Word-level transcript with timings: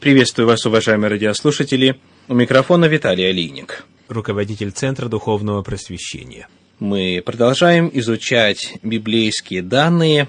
Приветствую 0.00 0.46
вас, 0.48 0.64
уважаемые 0.64 1.10
радиослушатели. 1.10 2.00
У 2.26 2.32
микрофона 2.32 2.86
Виталий 2.86 3.28
Алиник, 3.28 3.84
руководитель 4.08 4.70
Центра 4.70 5.08
Духовного 5.08 5.60
Просвещения. 5.60 6.48
Мы 6.78 7.22
продолжаем 7.22 7.90
изучать 7.92 8.78
библейские 8.82 9.60
данные 9.60 10.26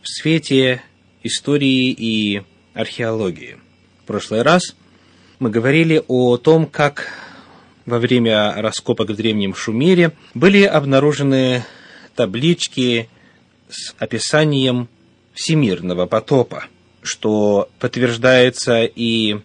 в 0.00 0.08
свете 0.08 0.82
истории 1.22 1.90
и 1.90 2.42
археологии. 2.72 3.58
В 4.02 4.06
прошлый 4.06 4.40
раз 4.40 4.74
мы 5.40 5.50
говорили 5.50 6.02
о 6.08 6.38
том, 6.38 6.64
как 6.64 7.10
во 7.84 7.98
время 7.98 8.54
раскопок 8.54 9.10
в 9.10 9.14
Древнем 9.14 9.54
Шумере 9.54 10.12
были 10.32 10.62
обнаружены 10.62 11.66
таблички 12.14 13.10
с 13.68 13.94
описанием 13.98 14.88
всемирного 15.34 16.06
потопа– 16.06 16.64
что 17.06 17.68
подтверждается 17.78 18.84
и 18.84 19.36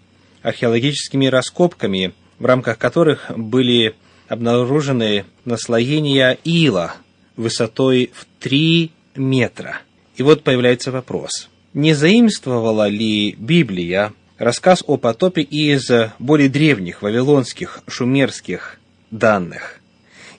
археологическими 0.41 1.27
раскопками, 1.27 2.13
в 2.39 2.45
рамках 2.45 2.77
которых 2.77 3.31
были 3.35 3.95
обнаружены 4.27 5.25
наслоения 5.45 6.37
ила 6.43 6.95
высотой 7.35 8.11
в 8.13 8.25
3 8.39 8.91
метра. 9.15 9.81
И 10.15 10.23
вот 10.23 10.43
появляется 10.43 10.91
вопрос. 10.91 11.49
Не 11.73 11.93
заимствовала 11.93 12.87
ли 12.87 13.33
Библия 13.33 14.13
рассказ 14.37 14.83
о 14.85 14.97
потопе 14.97 15.41
из 15.41 15.89
более 16.19 16.49
древних 16.49 17.01
вавилонских, 17.01 17.81
шумерских 17.87 18.79
данных? 19.09 19.79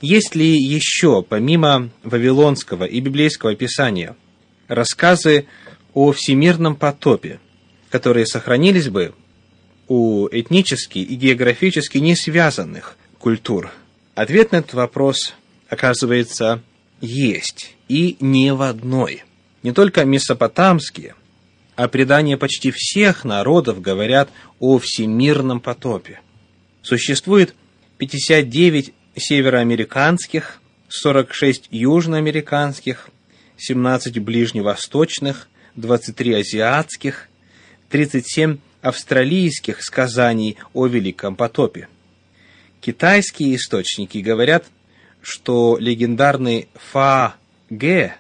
Есть 0.01 0.35
ли 0.35 0.59
еще, 0.59 1.23
помимо 1.23 1.91
вавилонского 2.03 2.85
и 2.85 3.01
библейского 3.01 3.55
писания, 3.55 4.17
рассказы 4.67 5.47
о 5.95 6.13
всемирном 6.13 6.77
потопе, 6.77 7.41
которые 7.91 8.27
сохранились 8.27 8.89
бы 8.89 9.15
у 9.89 10.29
этнически 10.31 10.99
и 10.99 11.15
географически 11.15 11.99
не 11.99 12.17
связанных 12.17 12.97
культур? 13.19 13.71
Ответ 14.15 14.53
на 14.53 14.57
этот 14.57 14.75
вопрос, 14.75 15.35
оказывается, 15.69 16.63
есть, 17.01 17.75
и 17.89 18.17
не 18.21 18.53
в 18.55 18.63
одной. 18.63 19.25
Не 19.63 19.73
только 19.73 20.05
месопотамские, 20.05 21.15
а 21.77 21.89
предания 21.89 22.37
почти 22.37 22.71
всех 22.71 23.25
народов 23.25 23.81
говорят 23.81 24.31
о 24.61 24.79
всемирном 24.79 25.61
потопе. 25.61 26.21
Существует 26.83 27.55
59 27.99 28.93
североамериканских, 29.17 30.61
46 30.89 31.69
южноамериканских, 31.71 33.09
17 33.57 34.19
ближневосточных, 34.19 35.49
23 35.77 36.35
азиатских, 36.35 37.29
37 37.89 38.59
австралийских 38.83 39.83
сказаний 39.83 40.59
о 40.73 40.87
Великом 40.87 41.37
потопе. 41.37 41.89
Китайские 42.81 43.57
источники 43.57 44.19
говорят, 44.19 44.67
что 45.23 45.77
легендарный 45.79 46.69
Фа 46.75 47.37
Ге 47.71 48.17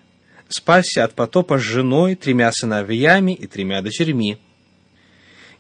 спасся 0.48 1.04
от 1.04 1.14
потопа 1.14 1.58
с 1.58 1.62
женой, 1.62 2.14
тремя 2.14 2.52
сыновьями 2.52 3.32
и 3.32 3.46
тремя 3.46 3.82
дочерьми. 3.82 4.38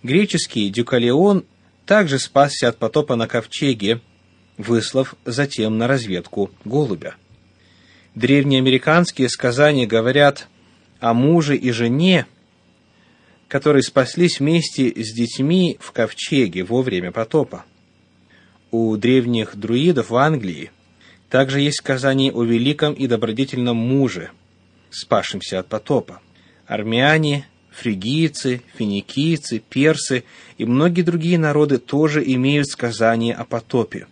Греческий 0.02 0.70
Дюкалеон 0.70 1.44
также 1.84 2.18
спасся 2.18 2.68
от 2.68 2.78
потопа 2.78 3.16
на 3.16 3.26
ковчеге, 3.26 4.00
выслав 4.56 5.16
затем 5.24 5.78
на 5.78 5.88
разведку 5.88 6.50
голубя. 6.64 7.16
Древнеамериканские 8.14 9.28
сказания 9.28 9.86
говорят 9.86 10.48
о 11.02 11.14
муже 11.14 11.56
и 11.56 11.72
жене, 11.72 12.26
которые 13.48 13.82
спаслись 13.82 14.38
вместе 14.38 14.88
с 14.88 15.12
детьми 15.12 15.76
в 15.80 15.90
ковчеге 15.90 16.62
во 16.62 16.80
время 16.80 17.10
потопа. 17.10 17.64
У 18.70 18.96
древних 18.96 19.56
друидов 19.56 20.10
в 20.10 20.16
Англии 20.16 20.70
также 21.28 21.60
есть 21.60 21.78
сказание 21.78 22.32
о 22.32 22.44
великом 22.44 22.94
и 22.94 23.08
добродетельном 23.08 23.76
муже, 23.76 24.30
спасшемся 24.90 25.58
от 25.58 25.66
потопа. 25.66 26.22
Армяне, 26.66 27.48
фригийцы, 27.72 28.62
финикийцы, 28.78 29.58
персы 29.58 30.22
и 30.56 30.64
многие 30.64 31.02
другие 31.02 31.36
народы 31.36 31.78
тоже 31.78 32.22
имеют 32.24 32.68
сказания 32.68 33.34
о 33.34 33.44
потопе. 33.44 34.06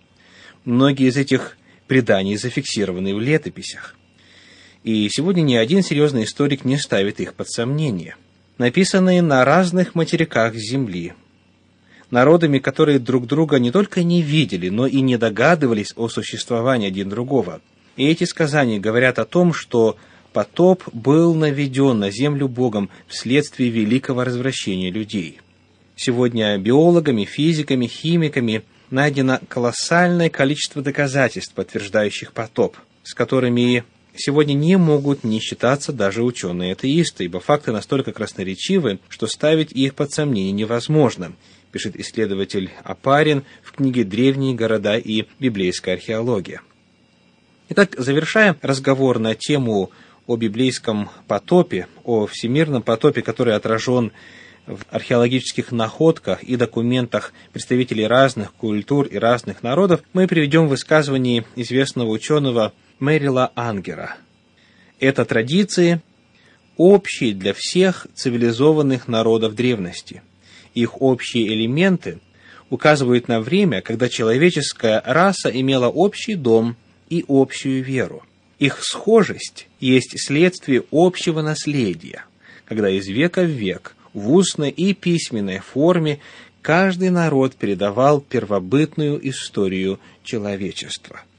Многие 0.65 1.07
из 1.07 1.17
этих 1.17 1.57
преданий 1.87 2.37
зафиксированы 2.37 3.15
в 3.15 3.21
летописях. 3.21 3.95
И 4.83 5.09
сегодня 5.11 5.43
ни 5.43 5.57
один 5.57 5.83
серьезный 5.83 6.25
историк 6.25 6.65
не 6.65 6.79
ставит 6.79 7.21
их 7.21 7.35
под 7.35 7.51
сомнение. 7.51 8.17
Написанные 8.57 9.21
на 9.21 9.45
разных 9.45 9.95
материках 9.95 10.55
Земли, 10.55 11.13
народами, 12.11 12.59
которые 12.59 12.99
друг 12.99 13.27
друга 13.27 13.59
не 13.59 13.71
только 13.71 14.03
не 14.03 14.23
видели, 14.23 14.69
но 14.69 14.87
и 14.87 15.01
не 15.01 15.17
догадывались 15.17 15.93
о 15.97 16.09
существовании 16.09 16.89
один 16.89 17.09
другого. 17.09 17.61
И 17.97 18.07
эти 18.07 18.25
сказания 18.25 18.79
говорят 18.79 19.19
о 19.19 19.25
том, 19.25 19.53
что 19.53 19.97
потоп 20.33 20.85
был 20.93 21.35
наведен 21.35 21.99
на 21.99 22.11
землю 22.11 22.49
Богом 22.49 22.89
вследствие 23.07 23.71
великого 23.71 24.25
развращения 24.25 24.91
людей. 24.91 25.41
Сегодня 25.97 26.57
биологами, 26.57 27.25
физиками, 27.25 27.87
химиками 27.87 28.63
найдено 28.91 29.41
колоссальное 29.49 30.31
количество 30.31 30.83
доказательств, 30.83 31.53
подтверждающих 31.55 32.33
потоп, 32.33 32.77
с 33.03 33.13
которыми 33.13 33.85
сегодня 34.15 34.55
не 34.55 34.77
могут 34.77 35.25
не 35.25 35.41
считаться 35.41 35.93
даже 35.93 36.23
ученые-атеисты, 36.23 37.25
ибо 37.25 37.41
факты 37.41 37.73
настолько 37.73 38.13
красноречивы, 38.13 38.99
что 39.09 39.27
ставить 39.27 39.73
их 39.73 39.95
под 39.95 40.13
сомнение 40.13 40.53
невозможно, 40.53 41.33
пишет 41.73 41.97
исследователь 41.97 42.71
Апарин 42.85 43.45
в 43.63 43.73
книге 43.73 44.05
«Древние 44.05 44.55
города 44.55 44.97
и 44.97 45.27
библейская 45.39 45.93
археология». 45.93 46.61
Итак, 47.69 47.95
завершая 47.97 48.57
разговор 48.63 49.19
на 49.21 49.35
тему 49.35 49.91
о 50.27 50.37
библейском 50.37 51.09
потопе, 51.29 51.87
о 52.05 52.27
всемирном 52.27 52.83
потопе, 52.83 53.23
который 53.23 53.55
отражен 53.55 54.13
в 54.67 54.81
археологических 54.91 55.73
находках 55.73 56.43
и 56.43 56.57
документах 56.57 57.33
представителей 57.53 58.07
разных 58.07 58.53
культур 58.53 59.07
и 59.07 59.19
разных 59.19 59.63
народов, 59.63 60.03
мы 60.13 60.27
приведем 60.27 60.69
высказывание 60.69 61.45
известного 61.57 62.11
ученого 62.11 62.73
Мэрила 63.01 63.51
Ангера. 63.55 64.17
Это 64.99 65.25
традиции, 65.25 66.03
общие 66.77 67.33
для 67.35 67.55
всех 67.55 68.07
цивилизованных 68.15 69.09
народов 69.09 69.55
древности. 69.55 70.23
Их 70.75 71.01
общие 71.01 71.49
элементы 71.49 72.19
указывают 72.69 73.27
на 73.27 73.41
время, 73.41 73.81
когда 73.81 74.11
человеческая 74.11 75.03
раса 75.05 75.49
имела 75.49 75.89
общий 75.89 76.35
дом 76.35 76.77
и 77.09 77.25
общую 77.27 77.83
веру. 77.83 78.23
Их 78.59 78.81
схожесть 78.83 79.67
есть 79.81 80.21
следствие 80.21 80.85
общего 80.93 81.41
наследия, 81.41 82.27
когда 82.67 82.91
из 82.91 83.09
века 83.09 83.43
в 83.43 83.49
век 83.49 83.97
в 84.13 84.31
устной 84.31 84.71
и 84.71 84.93
письменной 84.93 85.61
форме 85.61 86.21
каждый 86.61 87.09
народ 87.09 87.55
передавал 87.55 88.21
первобытную 88.21 89.27
историю 89.27 89.99
человечества– 90.23 91.23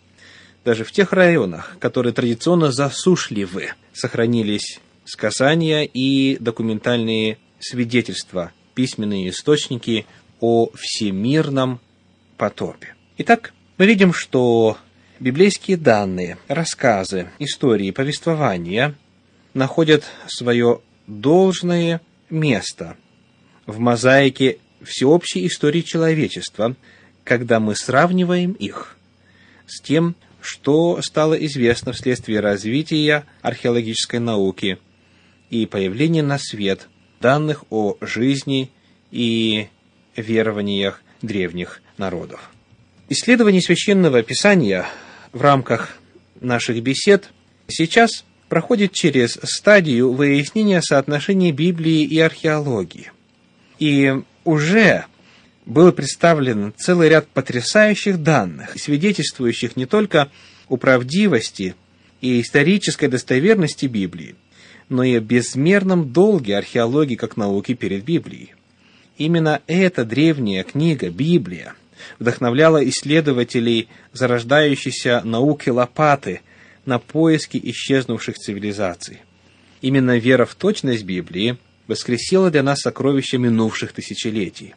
даже 0.64 0.84
в 0.84 0.92
тех 0.92 1.14
районах, 1.14 1.78
которые 1.80 2.14
традиционно 2.14 2.72
засушливы, 2.72 3.74
сохранились 3.94 4.80
сказания 5.06 5.84
и 5.84 6.38
документальные 6.40 7.38
свидетельства, 7.60 8.52
письменные 8.76 9.30
источники 9.30 10.06
о 10.40 10.70
всемирном 10.76 11.80
потопе. 12.38 12.96
Итак, 13.18 13.54
мы 13.78 13.86
видим, 13.86 14.14
что 14.14 14.78
библейские 15.20 15.78
данные, 15.78 16.38
рассказы, 16.48 17.30
истории, 17.40 17.92
повествования 17.92 18.96
находят 19.54 20.06
свое 20.28 20.82
должное 21.08 22.02
место 22.30 22.96
в 23.66 23.80
мозаике 23.80 24.60
всеобщей 24.82 25.46
истории 25.46 25.82
человечества, 25.82 26.76
когда 27.24 27.60
мы 27.60 27.76
сравниваем 27.76 28.54
их 28.54 28.98
с 29.68 29.82
тем, 29.82 30.16
что 30.42 31.02
стало 31.02 31.34
известно 31.46 31.94
вследствие 31.94 32.40
развития 32.40 33.26
археологической 33.42 34.20
науки 34.20 34.78
и 35.50 35.66
появления 35.66 36.24
на 36.24 36.38
свет 36.38 36.88
данных 37.20 37.66
о 37.70 37.98
жизни 38.02 38.72
и 39.12 39.68
верованиях 40.16 41.02
древних 41.22 41.82
народов. 41.98 42.52
Исследование 43.10 43.62
священного 43.62 44.24
писания 44.24 44.88
в 45.34 45.42
рамках 45.42 45.98
наших 46.40 46.82
бесед 46.82 47.30
сейчас 47.68 48.26
проходит 48.50 48.94
через 48.94 49.38
стадию 49.44 50.12
выяснения 50.12 50.82
соотношения 50.82 51.52
Библии 51.52 52.04
и 52.04 52.20
археологии. 52.20 53.12
И 53.80 54.14
уже 54.44 55.06
был 55.66 55.92
представлен 55.92 56.74
целый 56.78 57.10
ряд 57.10 57.28
потрясающих 57.28 58.22
данных, 58.22 58.80
свидетельствующих 58.80 59.76
не 59.76 59.86
только 59.86 60.32
о 60.68 60.78
правдивости 60.78 61.76
и 62.22 62.42
исторической 62.42 63.08
достоверности 63.08 63.86
Библии, 63.86 64.36
но 64.90 65.04
и 65.04 65.16
о 65.16 65.20
безмерном 65.20 66.12
долге 66.12 66.58
археологии 66.58 67.16
как 67.16 67.38
науки 67.38 67.74
перед 67.74 68.04
Библией. 68.04 68.54
Именно 69.18 69.62
эта 69.68 70.04
древняя 70.04 70.64
книга, 70.64 71.10
Библия, 71.10 71.76
вдохновляла 72.20 72.88
исследователей 72.90 73.88
зарождающейся 74.14 75.22
науки 75.24 75.70
лопаты 75.70 76.42
на 76.86 76.98
поиски 76.98 77.60
исчезнувших 77.64 78.36
цивилизаций. 78.38 79.20
Именно 79.82 80.18
вера 80.18 80.46
в 80.46 80.56
точность 80.56 81.04
Библии 81.04 81.58
воскресила 81.88 82.50
для 82.50 82.64
нас 82.64 82.80
сокровища 82.80 83.38
минувших 83.38 83.94
тысячелетий. 83.94 84.74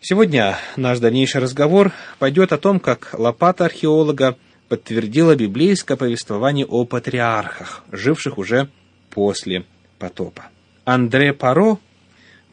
Сегодня 0.00 0.56
наш 0.76 1.00
дальнейший 1.00 1.40
разговор 1.40 1.92
пойдет 2.20 2.52
о 2.52 2.58
том, 2.58 2.78
как 2.78 3.10
лопата 3.18 3.64
археолога 3.64 4.36
подтвердила 4.68 5.34
библейское 5.34 5.96
повествование 5.96 6.66
о 6.66 6.84
патриархах, 6.84 7.82
живших 7.90 8.38
уже 8.38 8.68
после 9.10 9.64
потопа. 9.98 10.50
Андре 10.84 11.32
Паро 11.32 11.78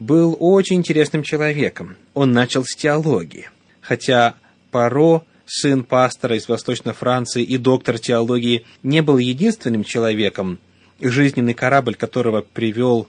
был 0.00 0.36
очень 0.40 0.76
интересным 0.76 1.22
человеком. 1.22 1.96
Он 2.14 2.32
начал 2.32 2.64
с 2.64 2.74
теологии. 2.74 3.48
Хотя 3.80 4.34
Паро, 4.72 5.22
сын 5.46 5.84
пастора 5.84 6.36
из 6.36 6.48
Восточной 6.48 6.94
Франции 6.94 7.44
и 7.44 7.58
доктор 7.58 8.00
теологии, 8.00 8.66
не 8.82 9.02
был 9.02 9.18
единственным 9.18 9.84
человеком, 9.84 10.58
жизненный 11.00 11.54
корабль 11.54 11.94
которого 11.94 12.40
привел 12.40 13.06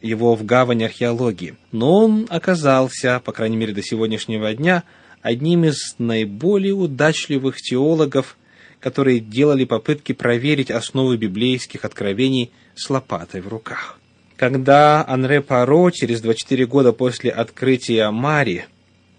его 0.00 0.34
в 0.34 0.44
гавань 0.44 0.84
археологии. 0.84 1.56
Но 1.72 2.04
он 2.04 2.26
оказался, 2.28 3.20
по 3.24 3.32
крайней 3.32 3.56
мере 3.56 3.72
до 3.72 3.82
сегодняшнего 3.82 4.54
дня, 4.54 4.84
одним 5.22 5.64
из 5.64 5.96
наиболее 5.98 6.74
удачливых 6.74 7.60
теологов, 7.60 8.36
которые 8.80 9.20
делали 9.20 9.64
попытки 9.64 10.12
проверить 10.12 10.70
основы 10.70 11.16
библейских 11.16 11.84
откровений 11.84 12.52
с 12.74 12.88
лопатой 12.90 13.40
в 13.40 13.48
руках. 13.48 13.98
Когда 14.36 15.04
Анре 15.06 15.40
Паро 15.40 15.90
через 15.90 16.20
24 16.20 16.66
года 16.66 16.92
после 16.92 17.30
открытия 17.30 18.10
Мари, 18.10 18.66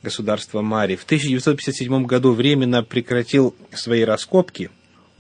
государства 0.04 0.62
Мари, 0.62 0.96
в 0.96 1.04
1957 1.04 2.06
году 2.06 2.34
временно 2.34 2.84
прекратил 2.84 3.56
свои 3.74 4.04
раскопки, 4.04 4.70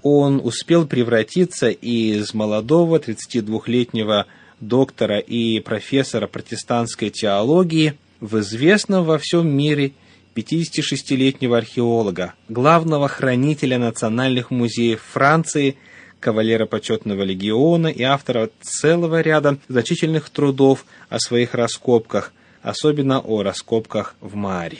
он 0.03 0.39
успел 0.43 0.85
превратиться 0.85 1.69
из 1.69 2.33
молодого 2.35 2.99
32-летнего 2.99 4.27
доктора 4.59 5.19
и 5.19 5.59
профессора 5.59 6.27
протестантской 6.27 7.09
теологии 7.09 7.93
в 8.19 8.39
известного 8.39 9.03
во 9.03 9.17
всем 9.17 9.47
мире 9.49 9.93
56-летнего 10.35 11.57
археолога, 11.57 12.33
главного 12.49 13.07
хранителя 13.07 13.77
национальных 13.77 14.51
музеев 14.51 15.01
Франции– 15.01 15.77
кавалера 16.19 16.65
почетного 16.65 17.23
легиона 17.23 17.87
и 17.87 18.03
автора 18.03 18.49
целого 18.61 19.21
ряда 19.21 19.57
значительных 19.67 20.29
трудов 20.29 20.85
о 21.09 21.19
своих 21.19 21.53
раскопках, 21.53 22.33
особенно 22.61 23.19
о 23.19 23.43
раскопках 23.43 24.15
в 24.21 24.35
Мари. 24.35 24.79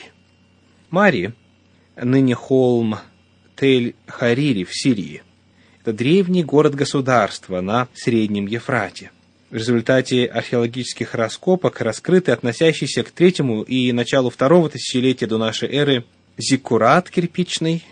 Мари, 0.90 1.34
ныне 1.96 2.36
холм 2.36 2.98
Тель-Харири 3.56 4.64
в 4.64 4.74
Сирии, 4.74 5.24
это 5.82 5.94
древний 5.94 6.44
город-государство 6.44 7.62
на 7.62 7.88
Среднем 7.94 8.46
Ефрате. 8.48 9.12
В 9.50 9.56
результате 9.56 10.26
археологических 10.26 11.16
раскопок 11.16 11.80
раскрыты 11.82 12.32
относящиеся 12.32 13.04
к 13.04 13.12
третьему 13.12 13.62
и 13.62 13.92
началу 13.92 14.30
второго 14.30 14.70
тысячелетия 14.70 15.28
до 15.28 15.38
нашей 15.38 15.70
эры 15.70 16.04
зиккурат 16.38 17.10
кирпичный, 17.10 17.86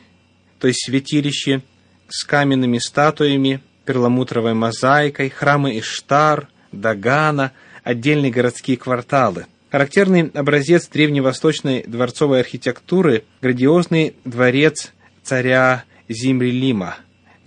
то 0.59 0.67
есть 0.67 0.85
святилище– 0.85 1.61
с 2.09 2.23
каменными 2.23 2.77
статуями, 2.77 3.61
перламутровой 3.85 4.53
мозаикой, 4.53 5.29
храмы 5.29 5.79
Иштар, 5.79 6.47
Дагана, 6.71 7.51
отдельные 7.83 8.31
городские 8.31 8.77
кварталы. 8.77 9.45
Характерный 9.71 10.31
образец 10.33 10.87
древневосточной 10.87 11.83
дворцовой 11.83 12.39
архитектуры– 12.39 13.23
грандиозный 13.41 14.15
дворец 14.23 14.93
царя 15.23 15.83
Зимрилима, 16.07 16.97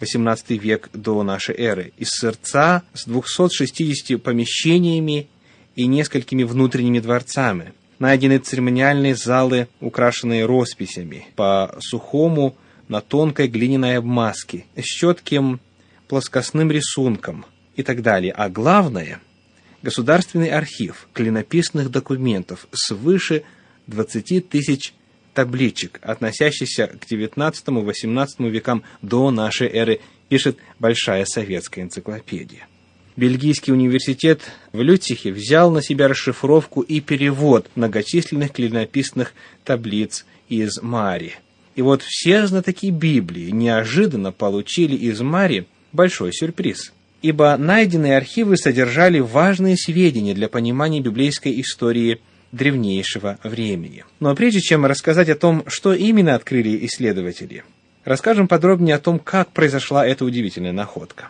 XVIII 0.01 0.59
век 0.59 0.91
до 0.93 1.23
нашей 1.23 1.57
эры, 1.57 1.93
из 1.97 2.11
сердца 2.11 2.83
с 2.95 3.05
260 3.07 4.23
помещениями 4.23 5.29
и 5.77 5.87
несколькими 5.87 6.43
внутренними 6.43 7.01
дворцами. 7.01 7.73
Найдены 7.99 8.39
церемониальные 8.39 9.17
залы, 9.17 9.69
украшенные 9.81 10.47
росписями 10.47 11.27
по 11.35 11.77
сухому 11.81 12.57
на 12.87 13.01
тонкой 13.01 13.49
глиняной 13.49 13.99
обмазке, 13.99 14.65
с 14.77 14.85
четким 14.85 15.61
плоскостным 16.07 16.71
рисунком 16.71 17.45
и 17.77 17.83
так 17.83 18.03
далее. 18.03 18.33
А 18.33 18.49
главное– 18.49 19.21
государственный 19.83 20.51
архив 20.51 21.09
клинописных 21.13 21.91
документов 21.91 22.67
свыше 22.73 23.43
20 23.87 24.49
тысяч 24.49 24.95
табличек, 25.39 26.01
относящихся 26.03 26.89
к 26.89 27.05
XIX-XVIII 27.09 28.51
векам 28.51 28.83
до 29.03 29.31
нашей 29.31 29.69
эры, 29.69 30.01
пишет 30.29 30.59
Большая 30.81 31.25
советская 31.27 31.85
энциклопедия. 31.85 32.67
Бельгийский 33.15 33.73
университет 33.73 34.41
в 34.73 34.83
Лютихе 34.83 35.31
взял 35.31 35.71
на 35.71 35.81
себя 35.81 36.09
расшифровку 36.09 36.81
и 36.81 37.01
перевод 37.01 37.71
многочисленных 37.77 38.51
клинописных 38.51 39.33
таблиц 39.65 40.27
из 40.49 40.83
Мари– 40.83 41.37
и 41.79 41.83
вот 41.83 42.03
все 42.03 42.45
знатоки 42.49 42.91
Библии 42.91 43.51
неожиданно 43.51 44.33
получили 44.33 44.97
из 44.97 45.21
Мари 45.21 45.69
большой 45.93 46.33
сюрприз. 46.33 46.93
Ибо 47.23 47.57
найденные 47.57 48.17
архивы 48.17 48.57
содержали 48.57 49.21
важные 49.21 49.77
сведения 49.77 50.35
для 50.35 50.49
понимания 50.49 51.01
библейской 51.01 51.61
истории 51.61 52.19
древнейшего 52.53 53.39
времени. 53.43 54.05
Но 54.21 54.35
прежде 54.35 54.61
чем 54.61 54.87
рассказать 54.87 55.29
о 55.29 55.35
том, 55.35 55.65
что 55.67 55.93
именно 55.93 56.35
открыли 56.35 56.85
исследователи, 56.87 57.65
расскажем 58.05 58.49
подробнее 58.49 58.97
о 58.97 59.01
том, 59.01 59.19
как 59.19 59.53
произошла 59.53 60.07
эта 60.07 60.25
удивительная 60.25 60.73
находка. 60.73 61.29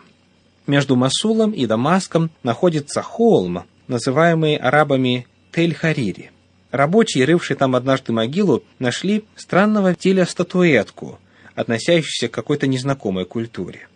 Между 0.67 0.95
Масулом 0.95 1.51
и 1.51 1.65
Дамаском 1.65 2.29
находится 2.43 3.01
холм, 3.01 3.63
называемый 3.87 4.55
арабами 4.55 5.27
Тель-Харири– 5.51 6.29
Рабочие, 6.71 7.25
рывшие 7.25 7.57
там 7.57 7.75
однажды 7.75 8.13
могилу, 8.13 8.63
нашли 8.77 9.25
странного 9.35 9.95
теля 9.95 10.25
статуэтку, 10.25 11.19
относящуюся 11.55 12.27
к 12.27 12.31
какой-то 12.31 12.67
незнакомой 12.67 13.25
культуре. 13.25 13.87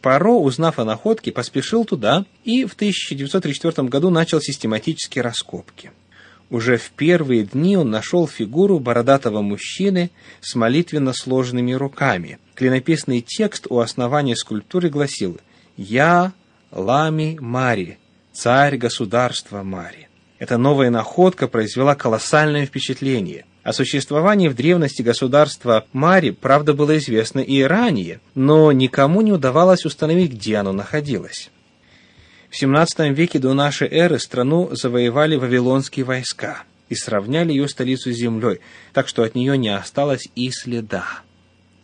Паро, 0.00 0.32
узнав 0.32 0.78
о 0.78 0.84
находке, 0.84 1.32
поспешил 1.32 1.84
туда 1.84 2.24
и 2.44 2.64
в 2.64 2.74
1934 2.74 3.88
году 3.88 4.10
начал 4.10 4.40
систематические 4.40 5.22
раскопки. 5.22 5.90
Уже 6.54 6.76
в 6.76 6.90
первые 6.92 7.42
дни 7.42 7.76
он 7.76 7.90
нашел 7.90 8.28
фигуру 8.28 8.78
бородатого 8.78 9.42
мужчины 9.42 10.12
с 10.40 10.54
молитвенно 10.54 11.12
сложенными 11.12 11.72
руками. 11.72 12.38
Клинописный 12.54 13.22
текст 13.22 13.66
у 13.68 13.80
основания 13.80 14.36
скульптуры 14.36 14.88
гласил 14.88 15.40
«Я 15.76 16.32
Лами 16.70 17.36
Мари, 17.40 17.98
царь 18.32 18.76
государства 18.76 19.64
Мари». 19.64 20.08
Эта 20.38 20.56
новая 20.56 20.90
находка 20.90 21.48
произвела 21.48 21.96
колоссальное 21.96 22.66
впечатление. 22.66 23.46
О 23.64 23.72
существовании 23.72 24.46
в 24.46 24.54
древности 24.54 25.02
государства 25.02 25.86
Мари, 25.92 26.30
правда, 26.30 26.72
было 26.72 26.96
известно 26.98 27.40
и 27.40 27.62
ранее, 27.62 28.20
но 28.36 28.70
никому 28.70 29.22
не 29.22 29.32
удавалось 29.32 29.84
установить, 29.84 30.34
где 30.34 30.58
оно 30.58 30.70
находилось. 30.70 31.50
В 32.54 32.62
XVII 32.62 33.12
веке 33.12 33.40
до 33.40 33.52
нашей 33.52 33.88
эры 33.88 34.20
страну 34.20 34.68
завоевали 34.70 35.34
вавилонские 35.34 36.04
войска 36.04 36.62
и 36.88 36.94
сравняли 36.94 37.50
ее 37.50 37.68
столицу 37.68 38.12
с 38.12 38.16
землей, 38.16 38.60
так 38.92 39.08
что 39.08 39.24
от 39.24 39.34
нее 39.34 39.58
не 39.58 39.70
осталось 39.74 40.28
и 40.36 40.52
следа. 40.52 41.04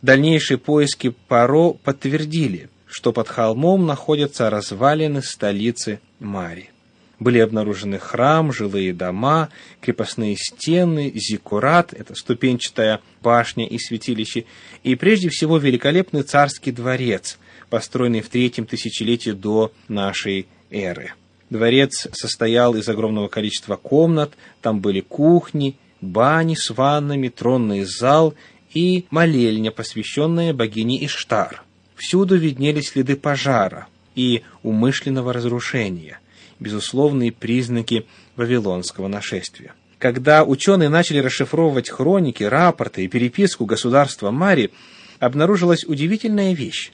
Дальнейшие 0.01 0.59
поиски 0.59 1.13
Паро 1.27 1.71
подтвердили, 1.71 2.71
что 2.87 3.13
под 3.13 3.27
холмом 3.27 3.85
находятся 3.85 4.49
развалины 4.49 5.23
столицы 5.23 5.99
Мари. 6.21 6.71
Были 7.19 7.41
обнаружены 7.41 7.99
храм, 7.99 8.53
жилые 8.53 8.95
дома, 8.95 9.49
крепостные 9.81 10.37
стены, 10.37 11.13
зиккурат, 11.17 11.93
это 11.95 12.15
ступенчатая 12.15 13.01
башня 13.23 13.67
и 13.67 13.77
святилище, 13.77 14.45
и 14.85 14.95
прежде 14.95 15.31
всего 15.31 15.59
великолепный 15.59 16.23
царский 16.23 16.71
дворец, 16.71 17.41
построенный 17.71 18.21
в 18.21 18.29
третьем 18.29 18.67
тысячелетии 18.67 19.33
до 19.33 19.73
нашей 19.89 20.47
эры. 20.71 21.15
Дворец 21.51 22.07
состоял 22.13 22.77
из 22.77 22.89
огромного 22.89 23.29
количества 23.29 23.77
комнат, 23.77 24.33
там 24.63 24.81
были 24.81 25.01
кухни, 25.01 25.77
бани 26.01 26.55
с 26.55 26.71
ваннами, 26.71 27.29
тронный 27.29 27.85
зал 27.85 28.35
и 28.73 29.07
молельня, 29.11 29.71
посвященная 29.73 30.55
богине 30.55 31.05
Иштар. 31.05 31.63
Всюду 31.97 32.37
виднелись 32.37 32.91
следы 32.91 33.17
пожара 33.17 33.89
и 34.15 34.43
умышленного 34.63 35.33
разрушения– 35.33 36.21
безусловные 36.61 37.33
признаки 37.33 38.07
вавилонского 38.37 39.09
нашествия. 39.09 39.73
Когда 39.99 40.45
ученые 40.45 40.89
начали 40.89 41.19
расшифровывать 41.19 41.91
хроники, 41.91 42.45
рапорты 42.45 43.05
и 43.05 43.09
переписку 43.09 43.67
государства 43.67 44.31
Мари, 44.31 44.71
обнаружилась 45.19 45.85
удивительная 45.85 46.55
вещь. 46.55 46.93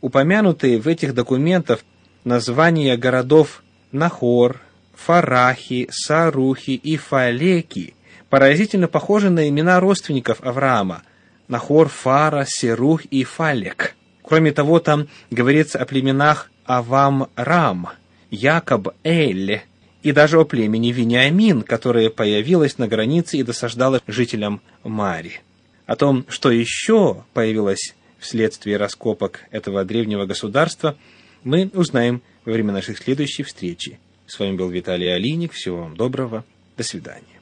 Упомянутые 0.00 0.78
в 0.78 0.86
этих 0.86 1.14
документах 1.14 1.80
названия 2.24 2.96
городов 2.96 3.62
Нахор, 3.92 4.60
Фарахи, 4.94 5.88
Сарухи 5.90 6.72
и 6.72 6.96
Фалеки 6.96 7.94
поразительно 8.30 8.88
похожи 8.88 9.30
на 9.30 9.48
имена 9.48 9.78
родственников 9.80 10.38
Авраама– 10.42 11.02
Нахор, 11.48 11.88
Фара, 11.88 12.46
Серух 12.48 13.04
и 13.06 13.24
Фалек. 13.24 13.94
Кроме 14.22 14.52
того, 14.52 14.80
там 14.80 15.08
говорится 15.30 15.78
о 15.78 15.84
племенах 15.84 16.50
Авам-Рам, 16.66 17.88
Якоб, 18.30 18.88
Эль 19.02 19.62
и 20.02 20.12
даже 20.12 20.40
о 20.40 20.44
племени 20.44 20.92
Вениамин, 20.92 21.62
которое 21.62 22.10
появилось 22.10 22.78
на 22.78 22.88
границе 22.88 23.36
и 23.36 23.42
досаждало 23.42 24.00
жителям 24.06 24.62
Мари. 24.82 25.42
О 25.86 25.96
том, 25.96 26.24
что 26.28 26.50
еще 26.50 27.24
появилось 27.34 27.94
вследствие 28.18 28.78
раскопок 28.78 29.40
этого 29.50 29.84
древнего 29.84 30.24
государства, 30.24 30.96
мы 31.44 31.70
узнаем 31.74 32.22
во 32.44 32.52
время 32.52 32.72
нашей 32.72 32.96
следующей 32.96 33.42
встречи. 33.42 33.98
С 34.26 34.38
вами 34.38 34.56
был 34.56 34.70
Виталий 34.70 35.14
Алиник. 35.14 35.52
Всего 35.52 35.82
вам 35.82 35.96
доброго. 35.96 36.44
До 36.76 36.82
свидания. 36.82 37.33